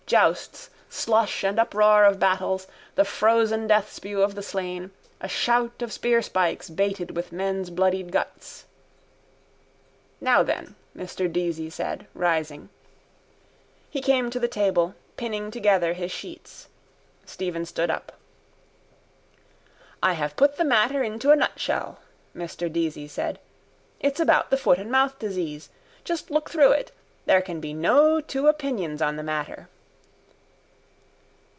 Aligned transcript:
Jousts, 0.07 0.69
slush 0.89 1.41
and 1.41 1.57
uproar 1.57 2.03
of 2.03 2.19
battles, 2.19 2.67
the 2.95 3.05
frozen 3.05 3.65
deathspew 3.65 4.21
of 4.21 4.35
the 4.35 4.43
slain, 4.43 4.91
a 5.21 5.29
shout 5.29 5.81
of 5.81 5.89
spearspikes 5.93 6.69
baited 6.69 7.15
with 7.15 7.31
men's 7.31 7.69
bloodied 7.69 8.11
guts. 8.11 8.65
—Now 10.19 10.43
then, 10.43 10.75
Mr 10.93 11.31
Deasy 11.31 11.69
said, 11.71 12.07
rising. 12.13 12.67
He 13.89 14.01
came 14.01 14.29
to 14.31 14.37
the 14.41 14.49
table, 14.49 14.95
pinning 15.15 15.49
together 15.49 15.93
his 15.93 16.11
sheets. 16.11 16.67
Stephen 17.25 17.65
stood 17.65 17.89
up. 17.89 18.17
—I 20.03 20.11
have 20.11 20.35
put 20.35 20.57
the 20.57 20.65
matter 20.65 21.01
into 21.03 21.31
a 21.31 21.37
nutshell, 21.37 21.99
Mr 22.35 22.69
Deasy 22.69 23.07
said. 23.09 23.39
It's 24.01 24.19
about 24.19 24.49
the 24.49 24.57
foot 24.57 24.77
and 24.77 24.91
mouth 24.91 25.17
disease. 25.19 25.69
Just 26.03 26.29
look 26.29 26.49
through 26.49 26.73
it. 26.73 26.91
There 27.27 27.41
can 27.41 27.61
be 27.61 27.73
no 27.73 28.19
two 28.19 28.47
opinions 28.49 29.01
on 29.01 29.15
the 29.15 29.23
matter. 29.23 29.69